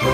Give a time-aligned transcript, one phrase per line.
[0.00, 0.08] 亲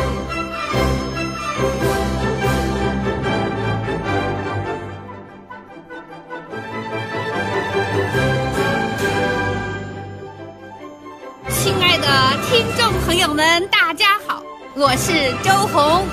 [11.80, 14.42] 爱的听众朋友们，大家好，
[14.74, 16.04] 我是周红。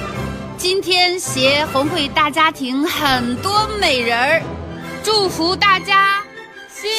[0.55, 4.43] 今天携红会大家庭很多美人儿，
[5.01, 6.21] 祝福大家
[6.69, 6.91] 新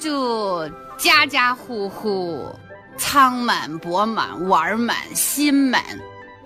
[0.00, 2.50] 年祝家家户户
[2.96, 5.82] 仓满钵满碗满心满。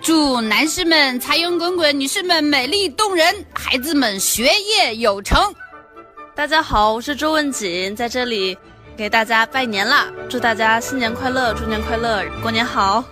[0.02, 5.40] 祝男士们财源滚滚，女士们美丽动人，孩子们学业有成。
[6.34, 8.58] 大家好，我是周文锦，在这里
[8.96, 10.08] 给大家拜年啦！
[10.28, 13.02] 祝大家新年快乐，猪年快乐，过年好！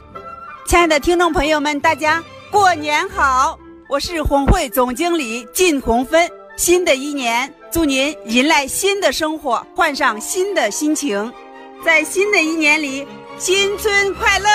[0.67, 3.59] 亲爱的听众朋友们，大家过年好！
[3.89, 6.29] 我是红会总经理靳红芬。
[6.57, 11.33] 新的一年，祝您迎来新的生活，换上新的心情，
[11.83, 13.07] 在新的一年里，
[13.39, 14.49] 新春快乐！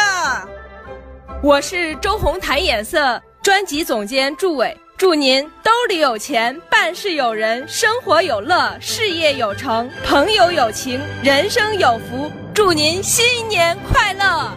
[1.41, 12.31] 我是周红谈颜色专辑总监祝伟，祝您兜里有钱，办事有人，生活有乐，事业有成，朋友有情，人生有福。
[12.53, 14.51] 祝您新年快乐，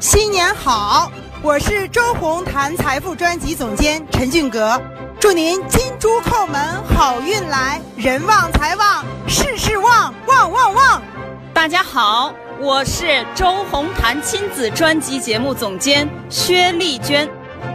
[0.00, 1.08] 新年好！
[1.40, 4.80] 我是周红谈财富专辑总监陈俊阁，
[5.22, 11.02] 祝您金猪叩门，好运来，人旺财旺，事事旺，旺旺旺！
[11.54, 12.34] 大家好。
[12.60, 17.30] 我是周红谈亲子专辑节目总监薛丽娟，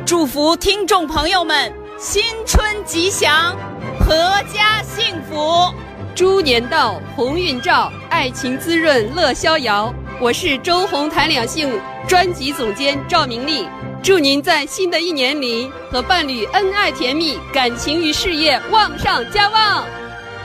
[0.05, 3.55] 祝福听众朋友们新春吉祥，
[3.97, 5.73] 阖家幸福，
[6.13, 9.93] 猪年到，鸿运照，爱情滋润乐逍遥。
[10.19, 13.67] 我是周红谈两性专辑总监赵明丽，
[14.01, 19.85] 祝您在新的一年里和伴侣恩爱甜蜜，感情与事业旺上加旺。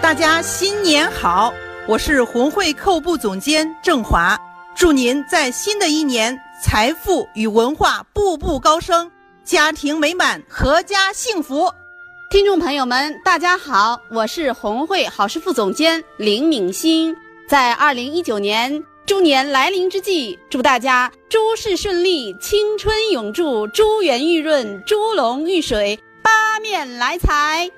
[0.03, 1.55] 大家新年好。
[1.89, 4.39] 我是红会客户部总监郑华，
[4.75, 9.11] 祝您在新的一年财富与文化步步高升，
[9.43, 11.73] 家庭美满，阖家幸福。
[12.31, 17.17] 听众朋友们，大家好，我是红会好事副总监林敏欣。
[17.49, 27.69] 在二零一九年猪年来临之际，祝大家诸事顺利，青春永驻，珠圆玉润，猪龙玉水，八面来财。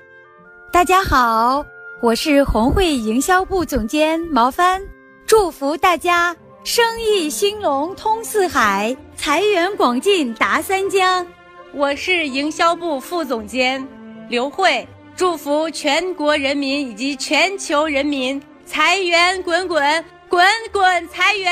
[0.71, 1.65] 大家好。
[1.99, 4.79] 我是红会营销部总监毛帆，
[5.25, 11.25] 祝福大家生意兴隆通四海，财源广进达三江。
[11.73, 13.85] 我是营销部副总监
[14.29, 21.49] 刘慧，祝福全国人民以及全球人民财源滚滚，滚滚财源。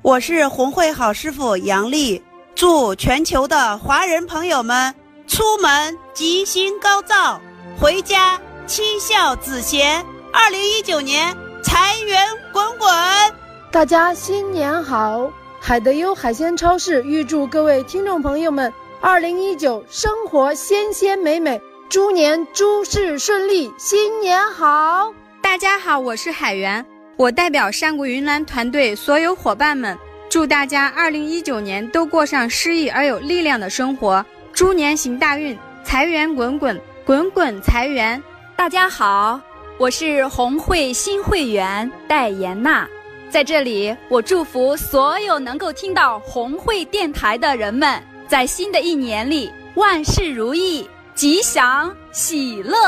[0.00, 2.24] 我是红会好师傅杨丽，
[2.54, 4.94] 祝全球的华人朋友们
[5.26, 7.38] 出门吉星高照，
[7.78, 8.40] 回家。
[8.66, 10.02] 七孝子贤，
[10.32, 12.24] 二零一九年财源
[12.54, 12.90] 滚滚。
[13.70, 15.30] 大家新年好！
[15.60, 18.72] 海德优海鲜超市预祝各位听众朋友们，
[19.02, 25.12] 二零一九生活鲜鲜美美，猪年诸事顺利，新年好！
[25.42, 26.86] 大家好，我是海源，
[27.20, 29.94] 我代表山谷云南团队所有伙伴们，
[30.30, 35.54] 祝大家二零一九年都过上诗意而有力量的生活，猪年行大运，
[35.84, 38.22] 财源滚滚，滚滚财源。
[38.56, 39.38] 大家好，
[39.76, 42.88] 我是红会新会员戴妍娜，
[43.28, 52.78] 在这里我祝福所有能够听到红会电台的人们，在新的一年里万事如意、吉祥喜乐。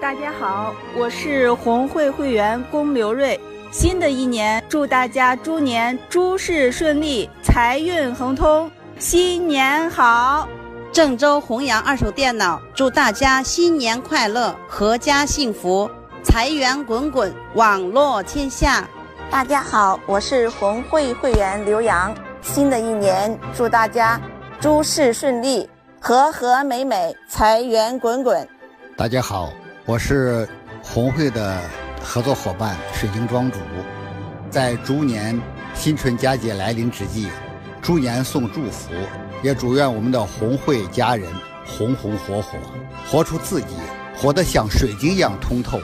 [0.00, 3.38] 大家好，我是红会会员龚刘瑞，
[3.78, 10.48] 新的一年祝大家猪年诸事顺利，财运亨通，新年好。
[10.90, 15.90] 郑州弘扬二手电脑，祝大家新年快乐，阖家幸福，
[16.24, 18.88] 财源滚滚，网络天下。
[19.30, 22.14] 大家好，我是红会会员刘洋。
[22.40, 24.18] 新的一年，祝大家
[24.58, 25.68] 诸事顺利，
[26.00, 28.48] 和和美美，财源滚滚。
[28.96, 29.52] 大家好，
[29.84, 30.48] 我是
[30.82, 31.60] 红会的
[32.06, 33.58] 合作伙伴水晶庄主，
[34.48, 35.38] 在猪年
[35.74, 37.26] 新春佳节来临之际，
[37.82, 38.92] 猪年送祝福。
[39.42, 41.28] 也祝愿我们的红会家人
[41.66, 42.56] 红红火火，
[43.10, 43.74] 活出自己，
[44.16, 45.80] 活得像水晶一样通透。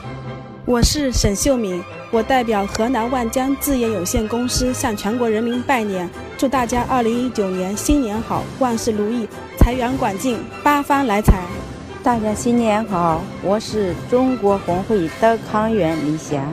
[0.65, 9.27] 我是沈秀敏，我代表河南万江置业有限公司向全国人民拜年，祝大家二零一九年新年好，万事如意，
[9.59, 11.62] 财源广进，八方来财。
[12.03, 16.45] 大家新年好我是中国红会德康园李霞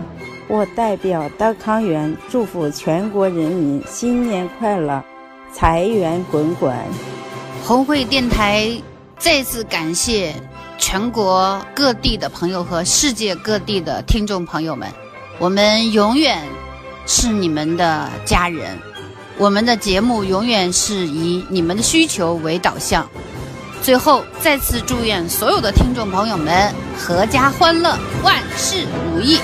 [0.47, 5.03] 我代表德康园祝福全国人民新年快乐
[5.53, 6.73] 财源滚滚。
[7.65, 8.71] 红会电台
[9.19, 10.33] 再次感谢
[10.79, 14.89] 全国各地的朋友和世界各地的听众朋友们。
[15.41, 16.39] 我们永远
[17.07, 18.79] 是你们的家人。
[19.37, 23.09] 我们的节目永远是以你们的需求为导向。
[23.83, 29.39] 最后再次祝愿所有的听众朋友们阖家欢乐万事如意。